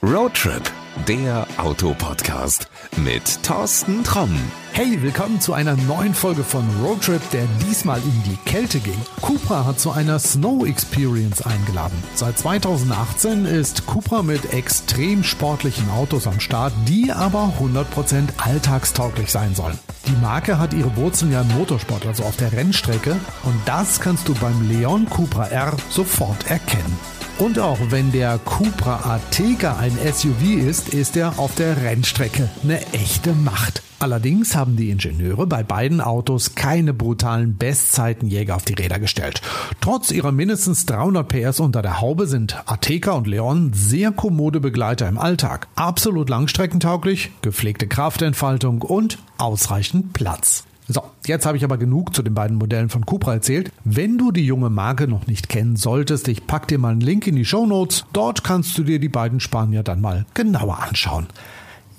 [0.00, 0.62] Roadtrip,
[1.08, 4.30] der Autopodcast mit Thorsten Tromm.
[4.70, 9.00] Hey, willkommen zu einer neuen Folge von Roadtrip, der diesmal in die Kälte ging.
[9.20, 12.00] Cupra hat zu einer Snow Experience eingeladen.
[12.14, 19.56] Seit 2018 ist Cupra mit extrem sportlichen Autos am Start, die aber 100% alltagstauglich sein
[19.56, 19.80] sollen.
[20.06, 24.28] Die Marke hat ihre Wurzeln ja im Motorsport, also auf der Rennstrecke, und das kannst
[24.28, 27.17] du beim Leon Cupra R sofort erkennen.
[27.38, 32.80] Und auch wenn der Cupra Ateca ein SUV ist, ist er auf der Rennstrecke eine
[32.92, 33.82] echte Macht.
[34.00, 39.40] Allerdings haben die Ingenieure bei beiden Autos keine brutalen Bestzeitenjäger auf die Räder gestellt.
[39.80, 45.08] Trotz ihrer mindestens 300 PS unter der Haube sind Ateca und Leon sehr kommode Begleiter
[45.08, 45.68] im Alltag.
[45.76, 50.64] Absolut langstreckentauglich, gepflegte Kraftentfaltung und ausreichend Platz.
[50.90, 53.70] So, jetzt habe ich aber genug zu den beiden Modellen von Cupra erzählt.
[53.84, 57.26] Wenn du die junge Marke noch nicht kennen solltest, ich pack dir mal einen Link
[57.26, 58.06] in die Show Notes.
[58.14, 61.26] Dort kannst du dir die beiden Spanier dann mal genauer anschauen.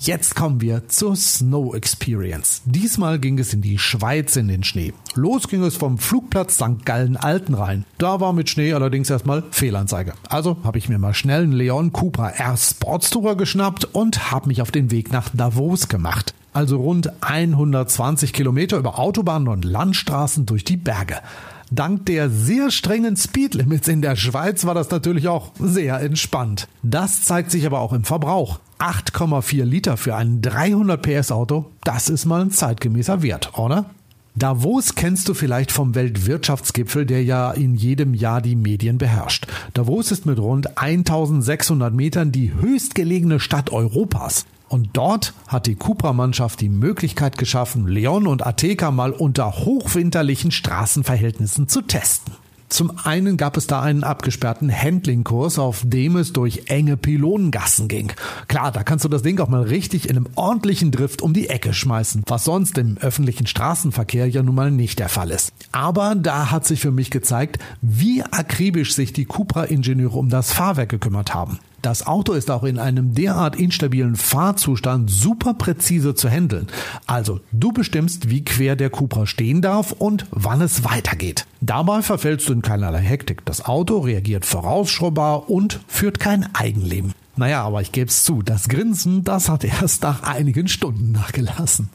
[0.00, 2.62] Jetzt kommen wir zur Snow Experience.
[2.64, 4.92] Diesmal ging es in die Schweiz in den Schnee.
[5.14, 6.84] Los ging es vom Flugplatz St.
[6.84, 7.84] Gallen Altenrhein.
[7.98, 10.14] Da war mit Schnee allerdings erstmal Fehlanzeige.
[10.28, 14.62] Also habe ich mir mal schnell einen Leon Cupra R Sportstourer geschnappt und habe mich
[14.62, 20.64] auf den Weg nach Davos gemacht also rund 120 Kilometer über Autobahnen und Landstraßen durch
[20.64, 21.16] die Berge.
[21.70, 26.66] Dank der sehr strengen Speedlimits in der Schweiz war das natürlich auch sehr entspannt.
[26.82, 28.58] Das zeigt sich aber auch im Verbrauch.
[28.80, 33.86] 8,4 Liter für ein 300 PS Auto, das ist mal ein zeitgemäßer Wert, oder?
[34.34, 39.46] Davos kennst du vielleicht vom Weltwirtschaftsgipfel, der ja in jedem Jahr die Medien beherrscht.
[39.74, 44.46] Davos ist mit rund 1600 Metern die höchstgelegene Stadt Europas.
[44.70, 51.66] Und dort hat die Cupra-Mannschaft die Möglichkeit geschaffen, Leon und Ateca mal unter hochwinterlichen Straßenverhältnissen
[51.66, 52.34] zu testen.
[52.68, 58.12] Zum einen gab es da einen abgesperrten Handling-Kurs, auf dem es durch enge Pylonengassen ging.
[58.46, 61.48] Klar, da kannst du das Ding auch mal richtig in einem ordentlichen Drift um die
[61.48, 65.52] Ecke schmeißen, was sonst im öffentlichen Straßenverkehr ja nun mal nicht der Fall ist.
[65.72, 70.90] Aber da hat sich für mich gezeigt, wie akribisch sich die Cupra-Ingenieure um das Fahrwerk
[70.90, 71.58] gekümmert haben.
[71.82, 76.66] Das Auto ist auch in einem derart instabilen Fahrzustand super präzise zu handeln.
[77.06, 81.46] Also du bestimmst, wie quer der Cupra stehen darf und wann es weitergeht.
[81.62, 83.44] Dabei verfällst du in keinerlei Hektik.
[83.46, 87.12] Das Auto reagiert vorausschaubar und führt kein Eigenleben.
[87.36, 91.88] Naja, aber ich gebe es zu, das Grinsen, das hat erst nach einigen Stunden nachgelassen.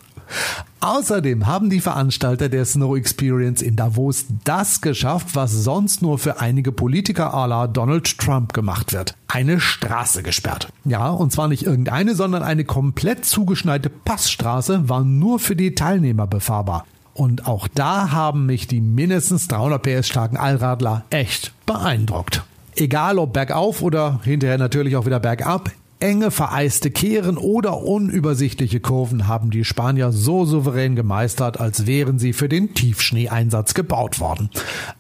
[0.80, 6.40] Außerdem haben die Veranstalter der Snow Experience in Davos das geschafft, was sonst nur für
[6.40, 9.16] einige Politiker à la Donald Trump gemacht wird.
[9.28, 10.68] Eine Straße gesperrt.
[10.84, 16.28] Ja, und zwar nicht irgendeine, sondern eine komplett zugeschneite Passstraße war nur für die Teilnehmer
[16.28, 16.86] befahrbar.
[17.16, 22.44] Und auch da haben mich die mindestens 300 PS starken Allradler echt beeindruckt.
[22.76, 29.28] Egal ob bergauf oder hinterher natürlich auch wieder bergab, Enge vereiste Kehren oder unübersichtliche Kurven
[29.28, 34.50] haben die Spanier so souverän gemeistert, als wären sie für den Tiefschneeeinsatz gebaut worden.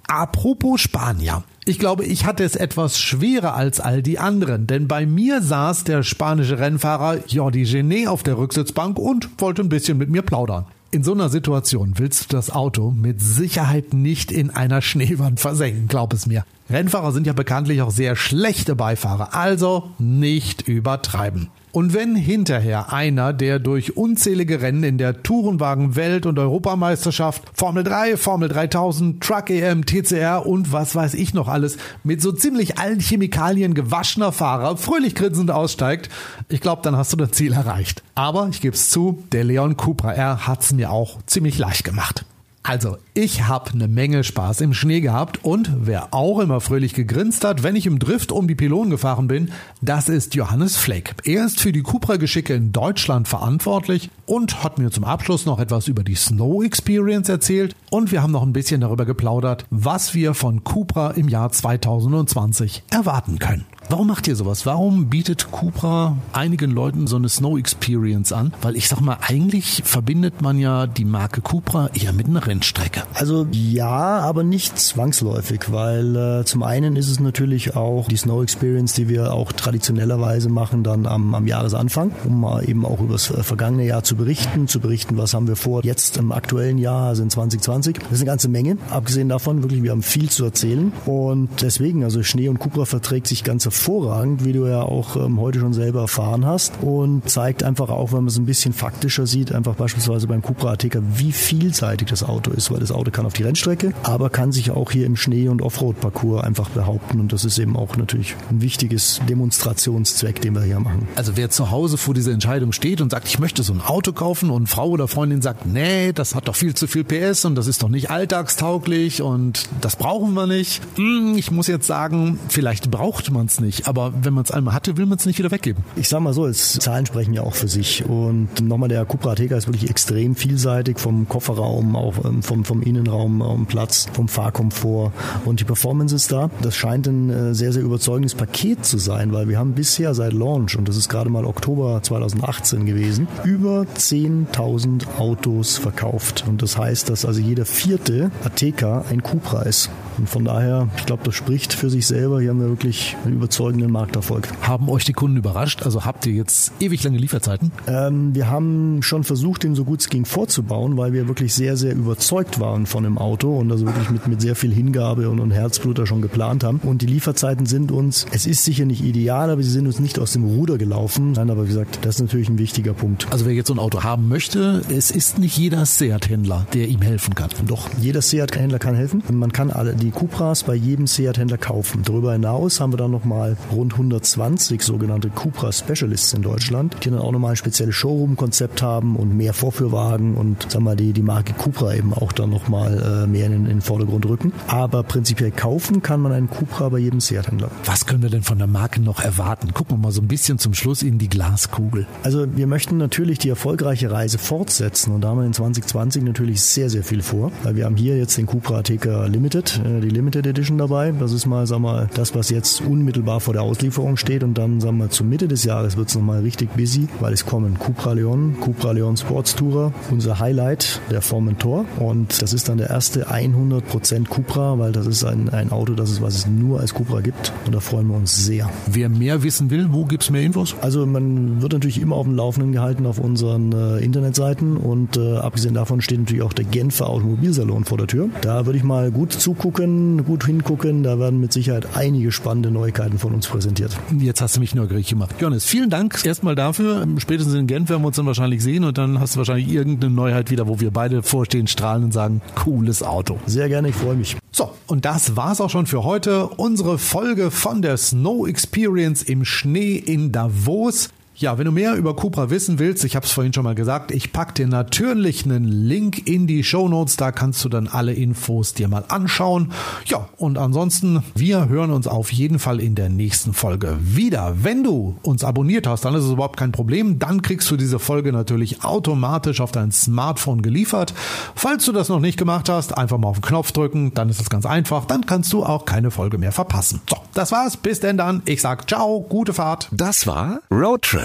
[0.07, 1.43] Apropos Spanier.
[1.65, 5.83] Ich glaube, ich hatte es etwas schwerer als all die anderen, denn bei mir saß
[5.83, 10.65] der spanische Rennfahrer Jordi Genet auf der Rücksitzbank und wollte ein bisschen mit mir plaudern.
[10.91, 15.89] In so einer Situation willst du das Auto mit Sicherheit nicht in einer Schneewand versenken,
[15.89, 16.45] glaub es mir.
[16.69, 21.49] Rennfahrer sind ja bekanntlich auch sehr schlechte Beifahrer, also nicht übertreiben.
[21.75, 27.83] Und wenn hinterher einer, der durch unzählige Rennen in der Tourenwagen Welt- und Europameisterschaft, Formel
[27.83, 32.79] 3, Formel 3000, Truck EM, TCR und was weiß ich noch alles, mit so ziemlich
[32.79, 36.09] allen Chemikalien gewaschener Fahrer fröhlich grinsend aussteigt,
[36.47, 38.03] ich glaube, dann hast du das Ziel erreicht.
[38.15, 42.23] Aber ich gebe es zu, der Leon Cupra R hat's mir auch ziemlich leicht gemacht.
[42.67, 47.45] Also, ich habe eine Menge Spaß im Schnee gehabt und wer auch immer fröhlich gegrinst
[47.45, 49.51] hat, wenn ich im Drift um die Pylonen gefahren bin,
[49.83, 51.13] das ist Johannes Fleck.
[51.25, 55.87] Er ist für die Cupra-Geschicke in Deutschland verantwortlich und hat mir zum Abschluss noch etwas
[55.87, 60.33] über die Snow Experience erzählt und wir haben noch ein bisschen darüber geplaudert, was wir
[60.33, 63.65] von Cupra im Jahr 2020 erwarten können.
[63.87, 64.65] Warum macht ihr sowas?
[64.65, 68.51] Warum bietet Cupra einigen Leuten so eine Snow Experience an?
[68.63, 73.03] Weil ich sag mal, eigentlich verbindet man ja die Marke Cupra eher mit einer Rennstrecke.
[73.13, 78.41] Also ja, aber nicht zwangsläufig, weil äh, zum einen ist es natürlich auch die Snow
[78.41, 83.13] Experience, die wir auch traditionellerweise machen dann am, am Jahresanfang, um mal eben auch über
[83.13, 86.79] das äh, vergangene Jahr zu berichten, zu berichten, was haben wir vor jetzt im aktuellen
[86.79, 87.99] Jahr, also in 2020.
[87.99, 88.77] Das ist eine ganze Menge.
[88.89, 93.27] Abgesehen davon, wirklich, wir haben viel zu erzählen und deswegen, also Schnee und Cupra verträgt
[93.27, 97.61] sich ganz hervorragend, wie du ja auch ähm, heute schon selber erfahren hast und zeigt
[97.63, 101.31] einfach auch, wenn man es ein bisschen faktischer sieht, einfach beispielsweise beim Cupra Ateca, wie
[101.31, 104.91] vielseitig das Auto ist, weil das Auto kann auf die Rennstrecke, aber kann sich auch
[104.91, 109.19] hier im Schnee- und Offroad-Parcours einfach behaupten und das ist eben auch natürlich ein wichtiges
[109.27, 111.07] Demonstrationszweck, den wir hier machen.
[111.15, 114.13] Also wer zu Hause vor dieser Entscheidung steht und sagt, ich möchte so ein Auto
[114.13, 117.55] kaufen und Frau oder Freundin sagt, nee, das hat doch viel zu viel PS und
[117.55, 120.81] das ist doch nicht alltagstauglich und das brauchen wir nicht.
[120.95, 124.73] Hm, ich muss jetzt sagen, vielleicht braucht man es nicht, aber wenn man es einmal
[124.73, 125.83] hatte, will man es nicht wieder weggeben.
[125.95, 129.31] Ich sag mal so, es, Zahlen sprechen ja auch für sich und nochmal der Cupra
[129.31, 134.27] Ateca ist wirklich extrem vielseitig vom Kofferraum, auch ähm, vom, vom Innenraum, um Platz, vom
[134.27, 135.11] Fahrkomfort
[135.45, 136.49] und die Performance ist da.
[136.61, 140.33] Das scheint ein äh, sehr, sehr überzeugendes Paket zu sein, weil wir haben bisher seit
[140.33, 146.45] Launch, und das ist gerade mal Oktober 2018 gewesen, über 10.000 Autos verkauft.
[146.47, 149.89] Und das heißt, dass also jeder vierte Ateca ein Cupra ist.
[150.17, 152.39] Und von daher, ich glaube, das spricht für sich selber.
[152.39, 154.49] Hier haben wir wirklich einen überzeugenden Markterfolg.
[154.63, 155.83] Haben euch die Kunden überrascht?
[155.83, 157.71] Also habt ihr jetzt ewig lange Lieferzeiten?
[157.87, 161.77] Ähm, wir haben schon versucht, den so gut es ging vorzubauen, weil wir wirklich sehr,
[161.77, 165.39] sehr überzeugt waren von dem Auto und also wirklich mit, mit sehr viel Hingabe und,
[165.39, 166.81] und Herzblut da schon geplant haben.
[166.83, 170.19] Und die Lieferzeiten sind uns, es ist sicher nicht ideal, aber sie sind uns nicht
[170.19, 171.31] aus dem Ruder gelaufen.
[171.31, 173.27] Nein, aber wie gesagt, das ist natürlich ein wichtiger Punkt.
[173.31, 177.01] Also wer jetzt so ein Auto haben möchte, es ist nicht jeder Seat-Händler, der ihm
[177.01, 177.51] helfen kann.
[177.67, 179.23] Doch, jeder Seat-Händler kann helfen.
[179.31, 182.01] Man kann alle die Cupras bei jedem Seat-Händler kaufen.
[182.03, 187.19] Darüber hinaus haben wir dann nochmal rund 120 sogenannte Cupra Specialists in Deutschland, die dann
[187.19, 191.53] auch nochmal ein spezielles Showroom-Konzept haben und mehr Vorführwagen und sagen wir die, die Marke
[191.53, 194.53] Cupra eben auch dann nochmal äh, mehr in, in den Vordergrund rücken.
[194.67, 197.69] Aber prinzipiell kaufen kann man einen Cupra bei jedem Seat-Händler.
[197.85, 199.73] Was können wir denn von der Marke noch erwarten?
[199.73, 202.07] Gucken wir mal so ein bisschen zum Schluss in die Glaskugel.
[202.23, 206.61] Also wir möchten natürlich die erfolgreiche Reise fortsetzen und da haben wir in 2020 natürlich
[206.61, 207.51] sehr, sehr viel vor.
[207.63, 211.11] Weil wir haben hier jetzt den Cupra Ateca Limited, äh, die Limited Edition dabei.
[211.11, 214.81] Das ist mal, sag mal, das, was jetzt unmittelbar vor der Auslieferung steht und dann,
[214.81, 218.13] sagen wir, zur Mitte des Jahres wird es nochmal richtig busy, weil es kommen Cupra
[218.13, 223.29] Leon, Cupra Leon Sports Tourer, unser Highlight, der Formentor und das ist dann der erste
[223.29, 227.21] 100% Cupra, weil das ist ein, ein Auto, das ist, was es nur als Cupra
[227.21, 228.69] gibt und da freuen wir uns sehr.
[228.87, 230.75] Wer mehr wissen will, wo gibt's mehr Infos?
[230.81, 235.37] Also man wird natürlich immer auf dem Laufenden gehalten auf unseren äh, Internetseiten und äh,
[235.37, 238.29] abgesehen davon steht natürlich auch der Genfer Automobilsalon vor der Tür.
[238.41, 241.03] Da würde ich mal gut zugucken, gut hingucken.
[241.03, 243.97] Da werden mit Sicherheit einige spannende Neuigkeiten von uns präsentiert.
[244.17, 245.35] Jetzt hast du mich neugierig gemacht.
[245.39, 247.07] Johannes, vielen Dank erstmal dafür.
[247.17, 250.13] Spätestens in Genf werden wir uns dann wahrscheinlich sehen und dann hast du wahrscheinlich irgendeine
[250.13, 253.39] Neuheit wieder, wo wir beide vorstehen, strahlen und sagen, cooles Auto.
[253.45, 254.37] Sehr gerne, ich freue mich.
[254.51, 256.47] So, und das war's auch schon für heute.
[256.47, 261.09] Unsere Folge von der Snow Experience im Schnee in Davos.
[261.37, 264.11] Ja, wenn du mehr über Cupra wissen willst, ich habe es vorhin schon mal gesagt,
[264.11, 268.13] ich pack dir natürlich einen Link in die Show Notes, da kannst du dann alle
[268.13, 269.73] Infos dir mal anschauen.
[270.05, 274.63] Ja, und ansonsten, wir hören uns auf jeden Fall in der nächsten Folge wieder.
[274.63, 277.99] Wenn du uns abonniert hast, dann ist es überhaupt kein Problem, dann kriegst du diese
[277.99, 281.13] Folge natürlich automatisch auf dein Smartphone geliefert.
[281.53, 284.39] Falls du das noch nicht gemacht hast, einfach mal auf den Knopf drücken, dann ist
[284.39, 287.01] das ganz einfach, dann kannst du auch keine Folge mehr verpassen.
[287.09, 288.41] So, das war's, bis denn dann.
[288.45, 289.89] Ich sag ciao, gute Fahrt.
[289.91, 291.24] Das war Roadtrip,